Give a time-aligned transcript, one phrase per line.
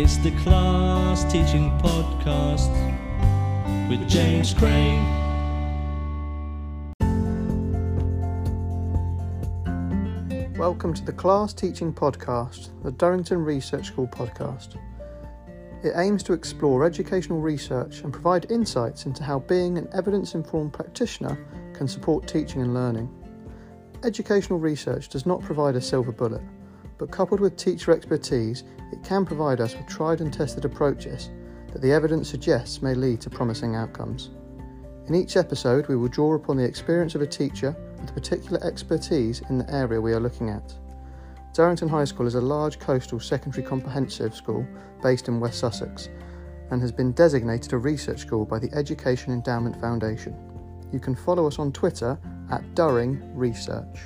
[0.00, 2.70] It's the Class Teaching Podcast
[3.90, 5.02] with James Crane.
[10.56, 14.76] Welcome to the Class Teaching Podcast, the Durrington Research School podcast.
[15.82, 20.72] It aims to explore educational research and provide insights into how being an evidence informed
[20.72, 21.36] practitioner
[21.74, 23.12] can support teaching and learning.
[24.04, 26.42] Educational research does not provide a silver bullet,
[26.98, 31.30] but coupled with teacher expertise, it can provide us with tried and tested approaches
[31.72, 34.30] that the evidence suggests may lead to promising outcomes.
[35.06, 38.62] In each episode, we will draw upon the experience of a teacher with a particular
[38.64, 40.74] expertise in the area we are looking at.
[41.54, 44.66] Durrington High School is a large coastal secondary comprehensive school
[45.02, 46.08] based in West Sussex
[46.70, 50.36] and has been designated a research school by the Education Endowment Foundation.
[50.92, 52.18] You can follow us on Twitter
[52.50, 53.98] at Durring Research.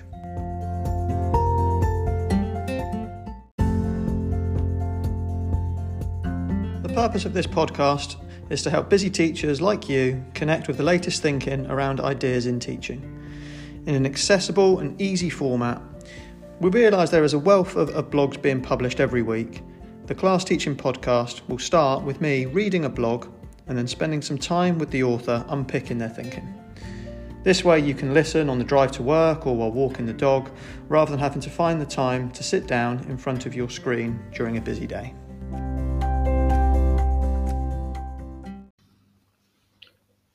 [6.92, 8.16] Purpose of this podcast
[8.50, 12.60] is to help busy teachers like you connect with the latest thinking around ideas in
[12.60, 13.00] teaching.
[13.86, 15.80] In an accessible and easy format,
[16.60, 19.62] we realise there is a wealth of, of blogs being published every week.
[20.04, 23.26] The Class Teaching Podcast will start with me reading a blog
[23.68, 26.46] and then spending some time with the author unpicking their thinking.
[27.42, 30.50] This way, you can listen on the drive to work or while walking the dog
[30.88, 34.22] rather than having to find the time to sit down in front of your screen
[34.34, 35.14] during a busy day.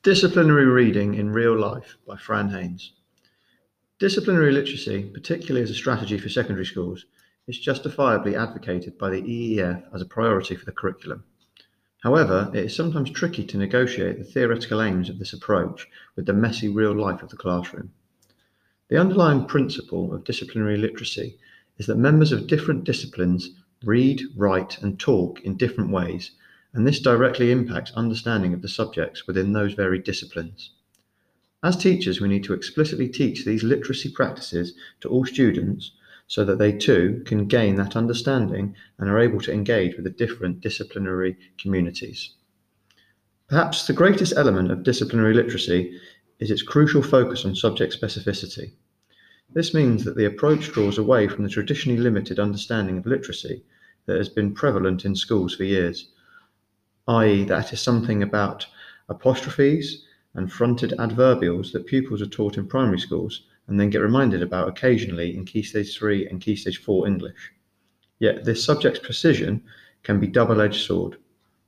[0.08, 2.92] Disciplinary Reading in Real Life by Fran Haynes.
[3.98, 7.04] Disciplinary literacy, particularly as a strategy for secondary schools,
[7.46, 11.24] is justifiably advocated by the EEF as a priority for the curriculum.
[12.02, 15.86] However, it is sometimes tricky to negotiate the theoretical aims of this approach
[16.16, 17.92] with the messy real life of the classroom.
[18.88, 21.36] The underlying principle of disciplinary literacy
[21.76, 23.50] is that members of different disciplines
[23.84, 26.30] read, write, and talk in different ways
[26.74, 30.70] and this directly impacts understanding of the subjects within those varied disciplines.
[31.62, 35.92] As teachers, we need to explicitly teach these literacy practices to all students
[36.28, 40.10] so that they too can gain that understanding and are able to engage with the
[40.10, 42.34] different disciplinary communities.
[43.48, 45.98] Perhaps the greatest element of disciplinary literacy
[46.38, 48.72] is its crucial focus on subject specificity.
[49.52, 53.64] This means that the approach draws away from the traditionally limited understanding of literacy
[54.04, 56.10] that has been prevalent in schools for years
[57.08, 58.66] i.e., that is something about
[59.08, 60.04] apostrophes
[60.34, 64.68] and fronted adverbials that pupils are taught in primary schools and then get reminded about
[64.68, 67.52] occasionally in Key Stage 3 and Key Stage 4 English.
[68.18, 69.62] Yet this subject's precision
[70.02, 71.16] can be double-edged sword.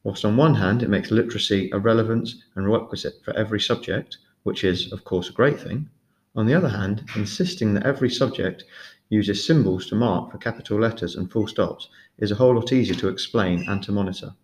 [0.04, 4.62] Whilst on one hand it makes literacy a relevance and requisite for every subject, which
[4.62, 5.88] is of course a great thing,
[6.36, 8.64] on the other hand, insisting that every subject
[9.08, 12.94] uses symbols to mark for capital letters and full stops is a whole lot easier
[12.94, 14.34] to explain and to monitor.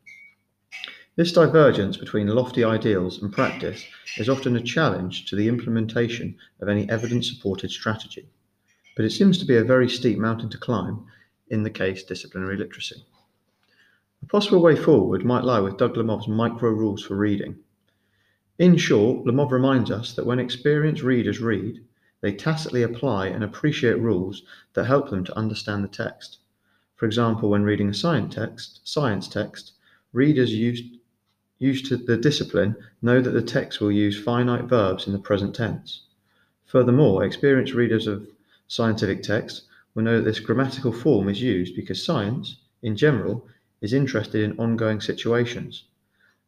[1.17, 3.83] This divergence between lofty ideals and practice
[4.19, 8.29] is often a challenge to the implementation of any evidence supported strategy,
[8.95, 11.07] but it seems to be a very steep mountain to climb
[11.49, 13.03] in the case disciplinary literacy.
[14.23, 17.61] A possible way forward might lie with Doug Lemov's micro rules for reading.
[18.59, 21.83] In short, Lemov reminds us that when experienced readers read,
[22.21, 24.43] they tacitly apply and appreciate rules
[24.75, 26.41] that help them to understand the text.
[26.95, 29.73] For example, when reading a science text, science text,
[30.13, 30.83] readers use
[31.59, 35.55] used to the discipline know that the text will use finite verbs in the present
[35.55, 36.03] tense.
[36.67, 38.29] Furthermore, experienced readers of
[38.69, 39.63] scientific texts
[39.95, 43.47] will know that this grammatical form is used because science, in general,
[43.81, 45.85] is interested in ongoing situations.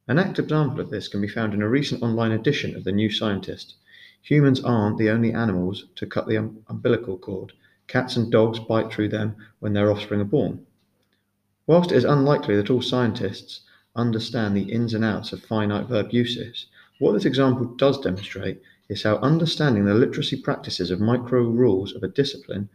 [0.07, 2.93] An apt example of this can be found in a recent online edition of The
[2.93, 3.77] New Scientist.
[4.23, 7.53] Humans aren't the only animals to cut the um- umbilical cord.
[7.87, 10.67] Cats and dogs bite through them when their offspring are born.
[11.67, 13.61] Whilst it is unlikely that all scientists
[13.99, 16.67] understand the ins and outs of finite verb uses,
[16.99, 22.03] what this example does demonstrate is how understanding the literacy practices of micro rules of
[22.03, 22.69] a discipline,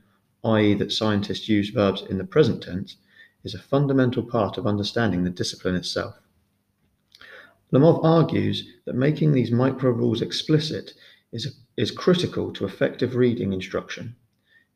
[0.43, 2.97] i.e., that scientists use verbs in the present tense,
[3.43, 6.19] is a fundamental part of understanding the discipline itself.
[7.71, 10.93] Lemov argues that making these micro rules explicit
[11.31, 14.15] is, is critical to effective reading instruction.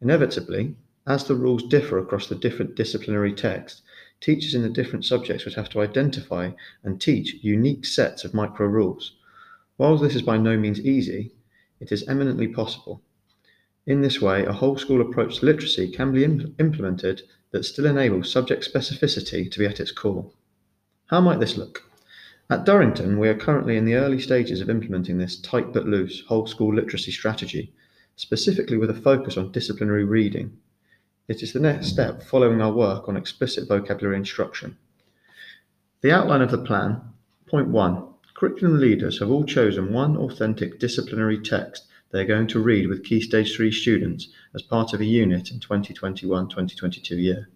[0.01, 3.81] Inevitably, as the rules differ across the different disciplinary texts,
[4.19, 6.51] teachers in the different subjects would have to identify
[6.83, 9.13] and teach unique sets of micro rules.
[9.77, 11.33] While this is by no means easy,
[11.79, 13.01] it is eminently possible.
[13.85, 17.21] In this way, a whole school approach to literacy can be imp- implemented
[17.51, 20.31] that still enables subject specificity to be at its core.
[21.07, 21.83] How might this look?
[22.49, 26.23] At Durrington, we are currently in the early stages of implementing this tight but loose
[26.27, 27.73] whole school literacy strategy,
[28.15, 30.57] specifically with a focus on disciplinary reading.
[31.27, 34.77] It is the next step following our work on explicit vocabulary instruction.
[35.99, 37.01] The outline of the plan.
[37.47, 42.87] Point one curriculum leaders have all chosen one authentic disciplinary text they're going to read
[42.87, 47.49] with Key Stage 3 students as part of a unit in 2021 2022 year.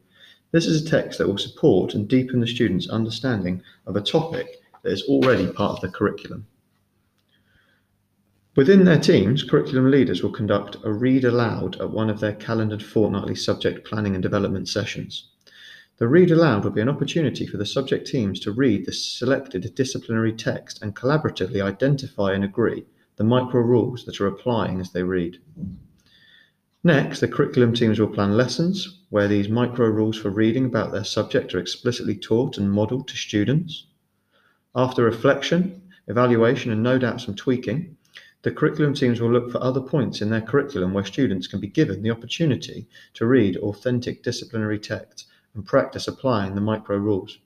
[0.51, 4.61] This is a text that will support and deepen the students' understanding of a topic
[4.83, 6.45] that is already part of the curriculum.
[8.53, 12.83] Within their teams, curriculum leaders will conduct a read aloud at one of their calendared
[12.83, 15.29] fortnightly subject planning and development sessions.
[15.99, 19.73] The read aloud will be an opportunity for the subject teams to read the selected
[19.73, 22.83] disciplinary text and collaboratively identify and agree
[23.15, 25.37] the micro rules that are applying as they read.
[26.83, 31.05] Next, the curriculum teams will plan lessons where these micro rules for reading about their
[31.05, 33.85] subject are explicitly taught and modelled to students.
[34.75, 37.95] After reflection, evaluation, and no doubt some tweaking,
[38.43, 41.67] the curriculum teams will look for other points in their curriculum where students can be
[41.67, 47.37] given the opportunity to read authentic disciplinary texts and practice applying the micro rules.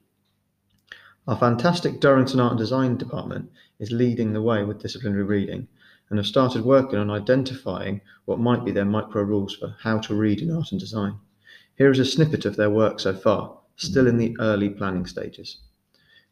[1.28, 5.68] Our fantastic Durrington Art and Design department is leading the way with disciplinary reading
[6.10, 10.16] and have started working on identifying what might be their micro rules for how to
[10.16, 11.18] read in art and design.
[11.78, 15.58] Here is a snippet of their work so far, still in the early planning stages.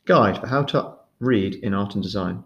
[0.05, 2.43] Guide for how to read in art and design.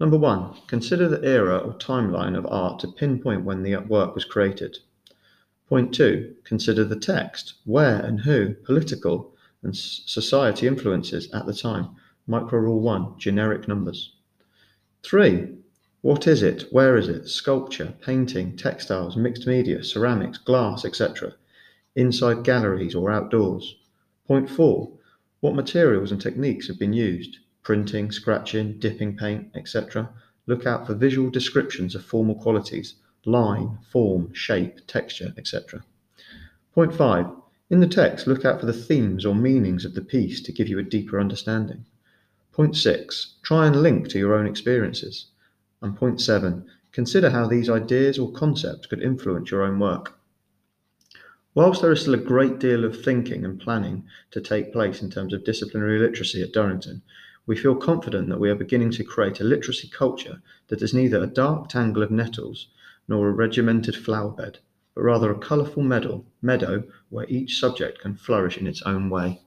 [0.00, 4.24] Number one, consider the era or timeline of art to pinpoint when the work was
[4.24, 4.78] created.
[5.68, 11.90] Point two, consider the text, where and who, political and society influences at the time.
[12.26, 14.14] Micro rule one, generic numbers.
[15.02, 15.58] Three,
[16.00, 16.64] what is it?
[16.70, 17.28] Where is it?
[17.28, 21.34] Sculpture, painting, textiles, mixed media, ceramics, glass, etc.
[21.94, 23.76] Inside galleries or outdoors.
[24.26, 24.92] Point four,
[25.40, 27.36] what materials and techniques have been used?
[27.62, 30.08] Printing, scratching, dipping paint, etc.
[30.46, 32.94] Look out for visual descriptions of formal qualities
[33.26, 35.84] line, form, shape, texture, etc.
[36.74, 37.26] Point five,
[37.70, 40.68] in the text, look out for the themes or meanings of the piece to give
[40.68, 41.84] you a deeper understanding.
[42.52, 45.26] Point six, try and link to your own experiences.
[45.80, 50.18] And point seven, consider how these ideas or concepts could influence your own work.
[51.54, 55.10] Whilst there is still a great deal of thinking and planning to take place in
[55.10, 57.02] terms of disciplinary literacy at Durrington,
[57.46, 61.22] we feel confident that we are beginning to create a literacy culture that is neither
[61.22, 62.68] a dark tangle of nettles
[63.08, 64.58] nor a regimented flower bed,
[64.94, 69.40] but rather a colourful meadow, meadow where each subject can flourish in its own way.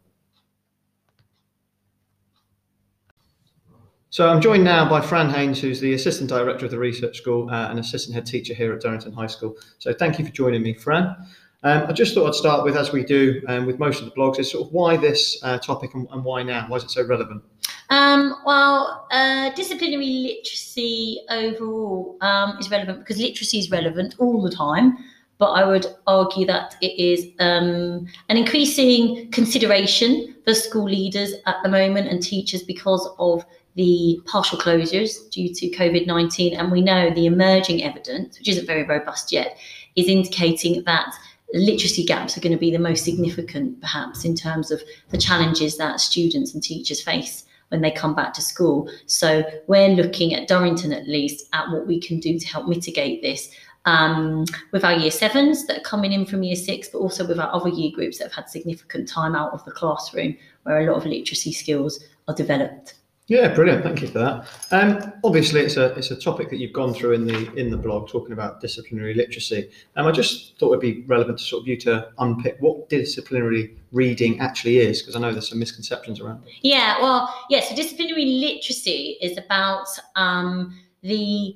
[4.14, 7.50] So I'm joined now by Fran Haynes, who's the Assistant Director of the Research School
[7.50, 9.58] uh, and Assistant Head Teacher here at Durrington High School.
[9.80, 11.16] So thank you for joining me, Fran.
[11.64, 14.12] Um, I just thought I'd start with, as we do um, with most of the
[14.12, 16.66] blogs, is sort of why this uh, topic and, and, why now?
[16.68, 17.42] Why is it so relevant?
[17.90, 24.52] Um, well, uh, disciplinary literacy overall um, is relevant because literacy is relevant all the
[24.52, 24.98] time.
[25.38, 31.56] But I would argue that it is um, an increasing consideration for school leaders at
[31.64, 33.46] the moment and teachers because of
[33.76, 36.56] the partial closures due to COVID 19.
[36.56, 39.58] And we know the emerging evidence, which isn't very robust yet,
[39.96, 41.14] is indicating that
[41.54, 45.78] literacy gaps are going to be the most significant, perhaps, in terms of the challenges
[45.78, 48.90] that students and teachers face when they come back to school.
[49.06, 53.22] So we're looking at Durrington at least at what we can do to help mitigate
[53.22, 53.50] this.
[53.86, 57.38] Um, with our year sevens that are coming in from year six, but also with
[57.38, 60.90] our other year groups that have had significant time out of the classroom where a
[60.90, 62.94] lot of literacy skills are developed.
[63.28, 63.84] Yeah, brilliant.
[63.84, 64.48] Thank you for that.
[64.72, 67.78] Um, obviously, it's a it's a topic that you've gone through in the in the
[67.78, 69.70] blog, talking about disciplinary literacy.
[69.96, 73.78] Um, I just thought it'd be relevant to sort of you to unpick what disciplinary
[73.94, 76.52] reading actually is, because I know there's some misconceptions around it.
[76.64, 77.62] Yeah, well, yeah.
[77.62, 79.88] So disciplinary literacy is about
[80.18, 81.56] um, the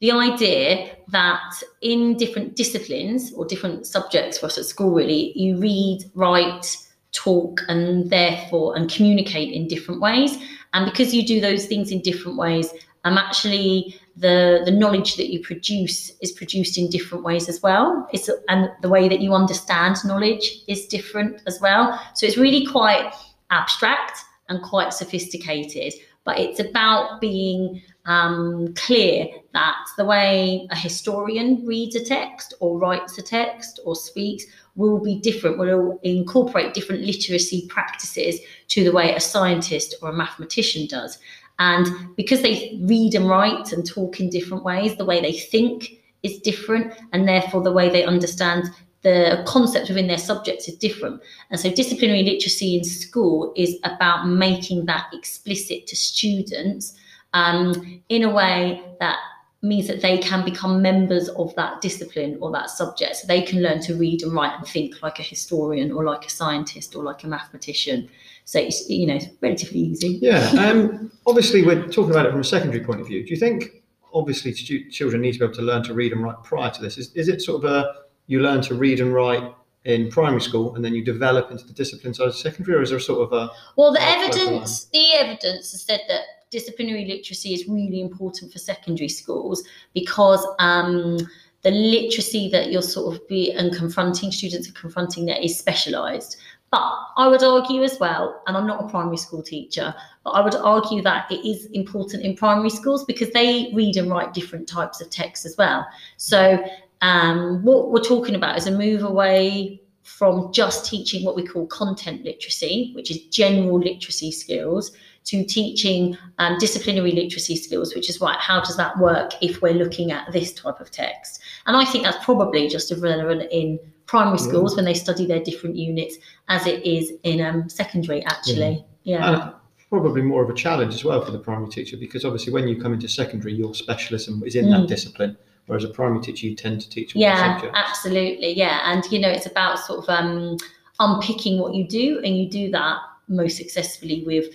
[0.00, 5.58] the idea that in different disciplines or different subjects for us at school, really, you
[5.58, 6.74] read, write,
[7.12, 10.38] talk, and therefore and communicate in different ways.
[10.72, 12.72] And because you do those things in different ways,
[13.04, 18.06] um, actually the the knowledge that you produce is produced in different ways as well.
[18.12, 22.00] It's and the way that you understand knowledge is different as well.
[22.14, 23.12] So it's really quite
[23.50, 25.94] abstract and quite sophisticated.
[26.24, 32.78] But it's about being um, clear that the way a historian reads a text or
[32.78, 38.92] writes a text or speaks will be different, will incorporate different literacy practices to the
[38.92, 41.18] way a scientist or a mathematician does.
[41.58, 41.86] And
[42.16, 46.38] because they read and write and talk in different ways, the way they think is
[46.38, 48.70] different, and therefore the way they understand
[49.02, 51.20] the concept within their subjects is different.
[51.50, 56.94] And so disciplinary literacy in school is about making that explicit to students
[57.34, 59.18] um, in a way that
[59.62, 63.16] means that they can become members of that discipline or that subject.
[63.16, 66.24] So they can learn to read and write and think like a historian or like
[66.24, 68.08] a scientist or like a mathematician.
[68.44, 70.18] So it's, you know, it's relatively easy.
[70.20, 70.50] Yeah.
[70.58, 73.24] Um, obviously, we're talking about it from a secondary point of view.
[73.24, 76.42] Do you think, obviously, children need to be able to learn to read and write
[76.42, 76.98] prior to this?
[76.98, 77.94] Is, is it sort of a
[78.26, 79.54] you learn to read and write
[79.84, 82.90] in primary school and then you develop into the discipline side of secondary, or is
[82.90, 87.66] there sort of a Well, the evidence, the evidence has said that disciplinary literacy is
[87.66, 91.18] really important for secondary schools because um,
[91.62, 96.36] the literacy that you're sort of be and confronting students are confronting there is specialised.
[96.70, 99.94] But I would argue as well, and I'm not a primary school teacher,
[100.24, 104.10] but I would argue that it is important in primary schools because they read and
[104.10, 105.86] write different types of texts as well.
[106.16, 106.64] So
[107.02, 111.66] um, what we're talking about is a move away from just teaching what we call
[111.66, 114.90] content literacy, which is general literacy skills,
[115.24, 119.72] to teaching um, disciplinary literacy skills, which is right, how does that work if we're
[119.74, 121.40] looking at this type of text?
[121.66, 124.48] And I think that's probably just as relevant in primary Yeah.
[124.48, 126.16] schools when they study their different units
[126.48, 128.84] as it is in um, secondary, actually.
[129.04, 129.32] Yeah.
[129.44, 129.52] and
[129.88, 132.80] probably more of a challenge as well for the primary teacher because obviously when you
[132.80, 134.88] come into secondary, your specialism is in that Mm.
[134.88, 137.78] discipline, whereas a primary teacher you tend to teach all Yeah, subjects.
[137.78, 138.52] absolutely.
[138.52, 138.80] Yeah.
[138.84, 140.56] And, you know, it's about sort of um,
[141.00, 144.46] unpicking what you do, and you do that most successfully with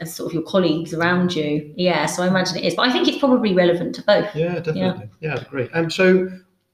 [0.00, 1.72] uh, sort of your colleagues around you.
[1.76, 2.06] Yeah.
[2.06, 2.74] So I imagine it is.
[2.74, 4.34] But I think it's probably relevant to both.
[4.34, 5.08] Yeah, definitely.
[5.20, 5.68] Yeah, I'd agree.
[5.72, 6.28] Um, so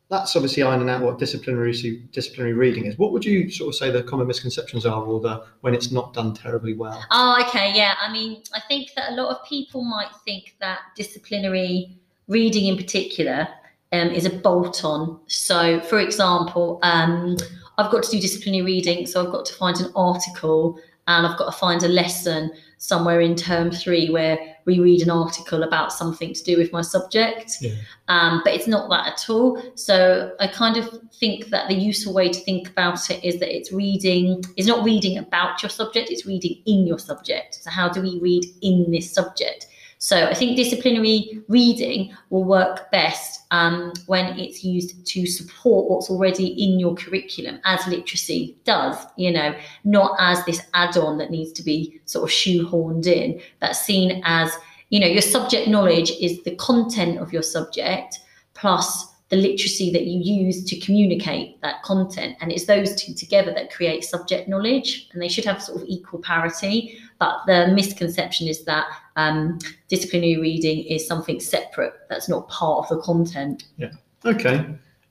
[0.09, 1.73] that's obviously ironing out what disciplinary
[2.13, 2.99] disciplinary reading is.
[2.99, 6.13] What would you sort of say the common misconceptions are, or the when it's not
[6.13, 7.03] done terribly well?
[7.11, 7.73] Oh, okay.
[7.75, 7.95] Yeah.
[7.99, 11.97] I mean, I think that a lot of people might think that disciplinary
[12.29, 13.49] reading in particular
[13.93, 15.21] um, is a bolt on.
[15.27, 17.37] So, for example, um,
[17.79, 21.39] I've got to do disciplinary reading, so I've got to find an article and I've
[21.39, 25.93] got to find a lesson somewhere in term three where we read an article about
[25.93, 27.59] something to do with my subject.
[27.61, 27.75] Yeah.
[28.09, 29.61] Um, but it's not that at all.
[29.75, 33.55] So I kind of think that the useful way to think about it is that
[33.55, 37.57] it's reading, it's not reading about your subject, it's reading in your subject.
[37.63, 39.67] So how do we read in this subject?
[40.03, 46.11] So I think disciplinary reading will work best um, when it's used to support what's
[46.11, 49.55] already in your curriculum, as literacy does, you know,
[49.85, 54.51] not as this add-on that needs to be sort of shoehorned in, but seen as,
[54.89, 58.19] you know, your subject knowledge is the content of your subject
[58.55, 62.37] plus the literacy that you use to communicate that content.
[62.41, 65.89] And it's those two together that create subject knowledge, and they should have sort of
[65.89, 66.99] equal parity.
[67.23, 72.89] But the misconception is that um, disciplinary reading is something separate that's not part of
[72.89, 73.63] the content.
[73.77, 73.93] Yeah.
[74.25, 74.57] Okay.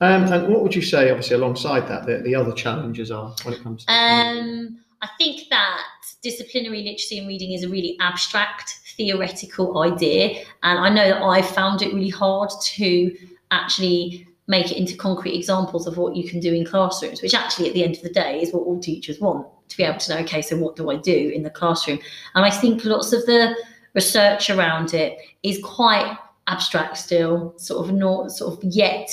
[0.01, 3.53] Um, and what would you say, obviously, alongside that, the, the other challenges are when
[3.53, 5.83] it comes to Um, I think that
[6.21, 10.43] disciplinary literacy and reading is a really abstract, theoretical idea.
[10.63, 13.15] And I know that I found it really hard to
[13.51, 17.69] actually make it into concrete examples of what you can do in classrooms, which actually,
[17.69, 20.13] at the end of the day, is what all teachers want to be able to
[20.13, 21.99] know, okay, so what do I do in the classroom?
[22.35, 23.55] And I think lots of the
[23.93, 29.09] research around it is quite abstract still, sort of not sort of yet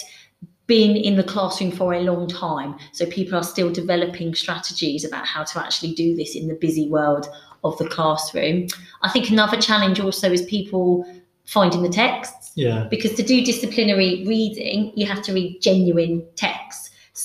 [0.67, 2.77] been in the classroom for a long time.
[2.93, 6.89] So people are still developing strategies about how to actually do this in the busy
[6.89, 7.27] world
[7.65, 8.67] of the classroom.
[9.03, 11.07] I think another challenge also is people
[11.47, 16.68] finding the texts yeah, because to do disciplinary reading, you have to read genuine texts.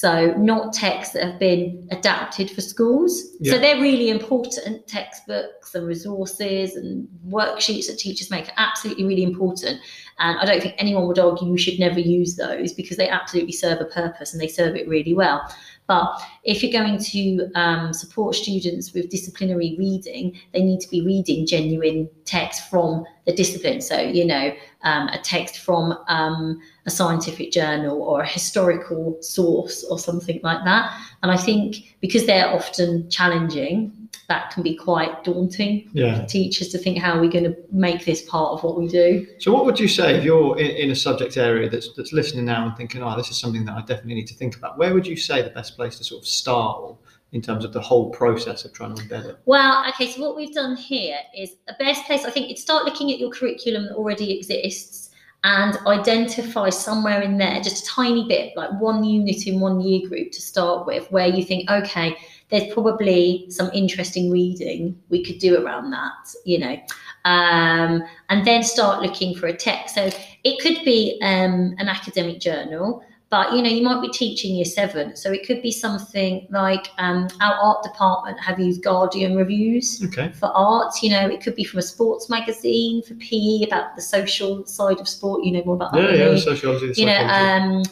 [0.03, 3.24] So, not texts that have been adapted for schools.
[3.45, 4.86] So, they're really important.
[4.86, 9.79] Textbooks and resources and worksheets that teachers make are absolutely really important.
[10.19, 13.53] And I don't think anyone would argue you should never use those because they absolutely
[13.53, 15.41] serve a purpose and they serve it really well.
[15.88, 21.02] But if you're going to um, support students with disciplinary reading, they need to be
[21.02, 23.80] reading genuine text from the discipline.
[23.80, 29.86] So, you know, um, a text from um, a scientific journal or a historical source
[29.86, 31.00] or something like that.
[31.22, 36.22] And I think because they're often challenging, that can be quite daunting yeah.
[36.22, 38.88] for teachers to think how are we going to make this part of what we
[38.88, 39.28] do.
[39.40, 42.46] So, what would you say if you're in, in a subject area that's that's listening
[42.46, 44.78] now and thinking, "Oh, this is something that I definitely need to think about"?
[44.78, 46.96] Where would you say the best place to sort of start
[47.34, 49.38] in terms of the whole process of trying to embed it?
[49.46, 52.86] Well, okay, so what we've done here is the best place, I think, is start
[52.86, 55.10] looking at your curriculum that already exists
[55.44, 60.08] and identify somewhere in there, just a tiny bit, like one unit in one year
[60.08, 62.16] group to start with, where you think, okay,
[62.50, 66.78] there's probably some interesting reading we could do around that, you know.
[67.25, 69.96] Um, and then start looking for a text.
[69.96, 70.10] So
[70.44, 74.63] it could be um, an academic journal, but you know, you might be teaching year
[74.63, 80.04] seven, so it could be something like um, our art department have used Guardian reviews
[80.06, 80.30] Okay.
[80.40, 80.94] for art.
[81.02, 85.00] You know, it could be from a sports magazine for PE about the social side
[85.00, 85.44] of sport.
[85.44, 86.02] You know more about that.
[86.04, 86.94] Yeah, than yeah, me sociology.
[87.02, 87.84] you know um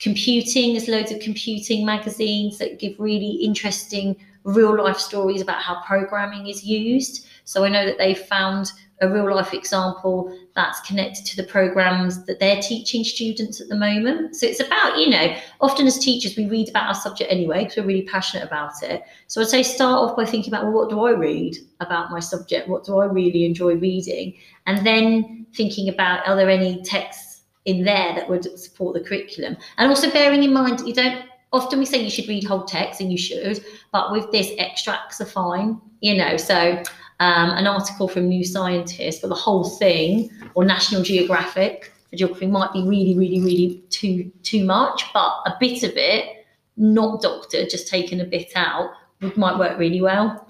[0.00, 4.16] computing there's loads of computing magazines that give really interesting
[4.48, 7.26] real life stories about how programming is used.
[7.44, 12.24] So i know that they've found a real life example that's connected to the programs
[12.24, 14.34] that they're teaching students at the moment.
[14.34, 17.76] So it's about you know often as teachers we read about our subject anyway because
[17.76, 19.02] we're really passionate about it.
[19.26, 22.20] So i'd say start off by thinking about well what do i read about my
[22.20, 22.68] subject?
[22.68, 24.34] What do i really enjoy reading?
[24.66, 27.28] And then thinking about are there any texts
[27.68, 29.54] in there that would support the curriculum.
[29.76, 33.00] And also bearing in mind, you don't often we say you should read whole text,
[33.00, 36.36] and you should, but with this, extracts are fine, you know.
[36.36, 36.82] So
[37.20, 42.46] um, an article from New Scientist, but the whole thing, or National Geographic for geography
[42.46, 47.68] might be really, really, really too too much, but a bit of it, not doctored,
[47.70, 48.90] just taking a bit out,
[49.36, 50.46] might work really well.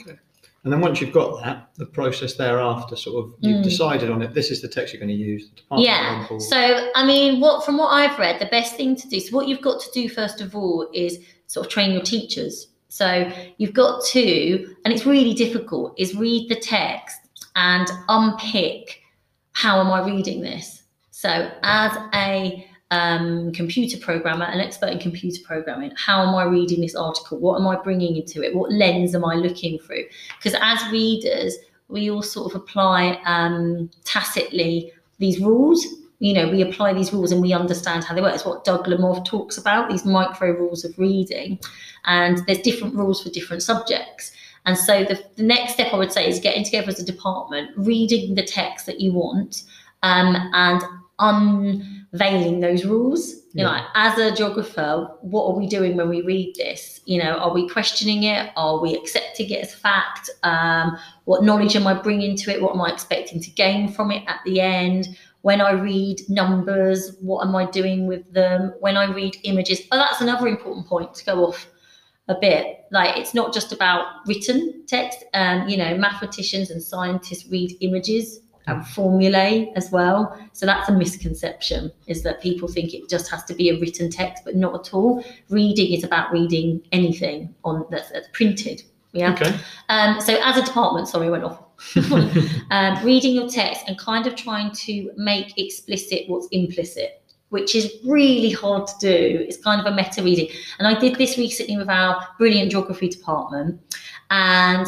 [0.68, 3.64] And then once you've got that, the process thereafter, sort of, you've Mm.
[3.64, 4.34] decided on it.
[4.34, 5.48] This is the text you're going to use.
[5.78, 6.26] Yeah.
[6.40, 9.18] So, I mean, what from what I've read, the best thing to do.
[9.18, 12.68] So, what you've got to do first of all is sort of train your teachers.
[12.90, 17.16] So, you've got to, and it's really difficult, is read the text
[17.56, 19.00] and unpick
[19.52, 20.82] how am I reading this.
[21.12, 26.80] So, as a um, computer programmer, an expert in computer programming, how am I reading
[26.80, 27.38] this article?
[27.38, 28.54] What am I bringing into it?
[28.54, 30.04] What lens am I looking through?
[30.38, 31.56] Because as readers,
[31.88, 35.86] we all sort of apply um, tacitly these rules.
[36.20, 38.34] You know, we apply these rules and we understand how they work.
[38.34, 41.58] It's what Doug Lemov talks about, these micro rules of reading.
[42.06, 44.32] And there's different rules for different subjects.
[44.66, 47.70] And so the, the next step I would say is getting together as a department,
[47.76, 49.62] reading the text that you want,
[50.02, 50.82] um, and
[51.18, 53.34] unveiling those rules.
[53.54, 53.76] You know, Yeah.
[53.78, 57.00] like, as a geographer, what are we doing when we read this?
[57.06, 58.50] You know, are we questioning it?
[58.56, 60.30] Are we accepting it as fact?
[60.42, 62.62] Um, what knowledge am I bringing to it?
[62.62, 65.08] What am I expecting to gain from it at the end?
[65.42, 68.74] When I read numbers, what am I doing with them?
[68.80, 71.68] When I read images, oh, that's another important point to go off
[72.28, 72.80] a bit.
[72.90, 75.24] Like it's not just about written text.
[75.34, 80.38] Um, you know, mathematicians and scientists read images and formulae as well.
[80.52, 84.10] So that's a misconception: is that people think it just has to be a written
[84.10, 85.24] text, but not at all.
[85.48, 88.82] Reading is about reading anything on that's, that's printed.
[89.12, 89.32] Yeah.
[89.32, 89.56] Okay.
[89.88, 91.62] Um, so as a department, sorry, I went off.
[92.70, 97.90] um, reading your text and kind of trying to make explicit what's implicit, which is
[98.04, 99.44] really hard to do.
[99.48, 100.48] It's kind of a meta reading.
[100.78, 103.80] And I did this recently with our brilliant geography department.
[104.30, 104.86] And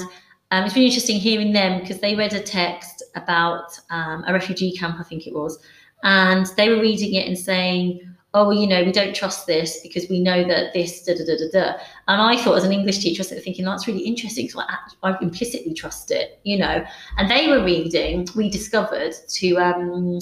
[0.50, 4.72] um, it's really interesting hearing them because they read a text about um, a refugee
[4.72, 5.58] camp, I think it was.
[6.02, 8.00] And they were reading it and saying,
[8.32, 11.36] oh, you know, we don't trust this because we know that this, da da da
[11.36, 11.78] da da.
[12.06, 14.48] And I thought, as an English teacher, I was thinking that's really interesting.
[14.48, 16.84] So I, I implicitly trust it, you know.
[17.18, 18.28] And they were reading.
[18.36, 20.20] We discovered to um,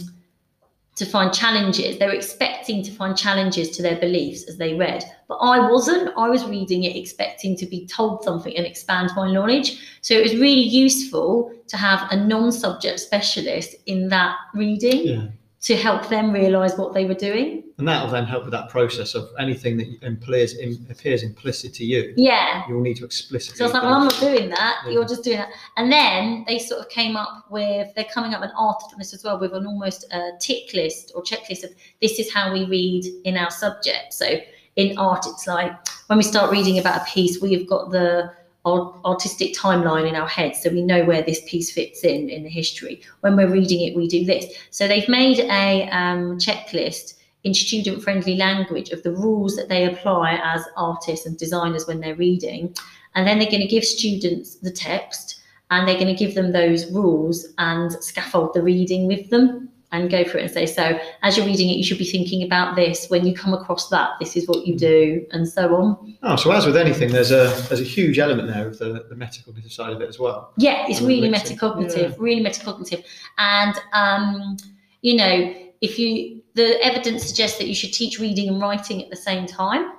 [0.98, 1.98] to find challenges.
[1.98, 6.10] They were expecting to find challenges to their beliefs as they read, but I wasn't.
[6.16, 9.78] I was reading it expecting to be told something and expand my knowledge.
[10.02, 15.26] So it was really useful to have a non-subject specialist in that reading Yeah.
[15.62, 17.62] to help them realise what they were doing.
[17.78, 21.84] And that'll then help with that process of anything that appears, in, appears implicit to
[21.84, 22.12] you.
[22.16, 22.64] Yeah.
[22.68, 23.56] You'll need to explicitly.
[23.56, 24.82] So I was like, well, I'm not doing that.
[24.84, 24.92] Yeah.
[24.92, 25.50] You're just doing that.
[25.76, 29.14] And then they sort of came up with, they're coming up with an on this
[29.14, 31.70] as well, with an almost a tick list or checklist of
[32.02, 34.12] this is how we read in our subject.
[34.12, 34.40] So
[34.74, 35.72] in art, it's like
[36.08, 38.32] when we start reading about a piece, we've got the
[38.66, 42.50] artistic timeline in our head, so we know where this piece fits in in the
[42.50, 43.00] history.
[43.20, 44.44] When we're reading it, we do this.
[44.70, 49.84] So they've made a um, checklist in student friendly language of the rules that they
[49.84, 52.74] apply as artists and designers when they're reading.
[53.14, 56.52] And then they're going to give students the text and they're going to give them
[56.52, 60.98] those rules and scaffold the reading with them and go for it and say, so
[61.22, 63.06] as you're reading it, you should be thinking about this.
[63.08, 66.16] When you come across that, this is what you do, and so on.
[66.22, 69.14] Oh, so as with anything, there's a there's a huge element there of the, the
[69.14, 70.52] metacognitive side of it as well.
[70.58, 73.02] Yeah, it's really metacognitive, really metacognitive.
[73.38, 74.58] And um,
[75.00, 79.10] you know, if you the evidence suggests that you should teach reading and writing at
[79.10, 79.92] the same time.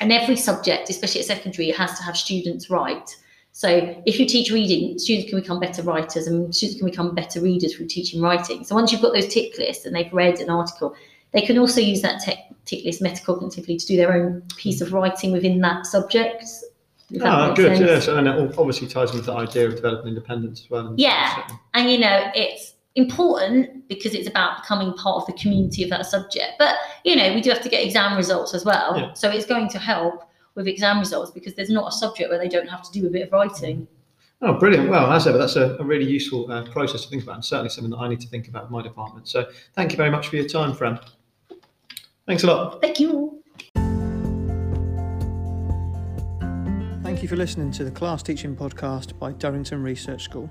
[0.00, 3.16] And every subject, especially at secondary, has to have students write.
[3.52, 3.68] So
[4.06, 7.74] if you teach reading, students can become better writers and students can become better readers
[7.74, 8.64] through teaching writing.
[8.64, 10.94] So once you've got those tick lists and they've read an article,
[11.32, 14.92] they can also use that tech, tick list metacognitively to do their own piece of
[14.92, 16.44] writing within that subject.
[17.22, 17.76] Ah, good.
[17.76, 18.06] sense.
[18.06, 18.18] Yeah.
[18.18, 20.94] And it obviously ties into the idea of developing independence as well.
[20.96, 21.46] Yeah.
[21.74, 26.06] And you know, it's important because it's about becoming part of the community of that
[26.06, 26.52] subject.
[26.58, 28.96] But you know, we do have to get exam results as well.
[28.96, 29.12] Yeah.
[29.14, 32.48] So it's going to help with exam results because there's not a subject where they
[32.48, 33.86] don't have to do a bit of writing.
[34.42, 34.90] Oh, brilliant.
[34.90, 37.70] Well, as ever, that's a, a really useful uh, process to think about and certainly
[37.70, 39.26] something that I need to think about in my department.
[39.26, 41.00] So thank you very much for your time, Fran.
[42.26, 42.80] Thanks a lot.
[42.80, 43.42] Thank you.
[47.02, 50.50] Thank you for listening to the Class Teaching Podcast by Durrington Research School.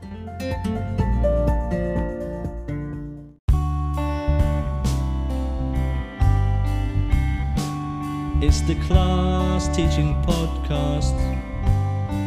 [8.45, 11.15] It's the Class Teaching Podcast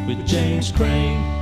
[0.07, 1.36] with James Crane.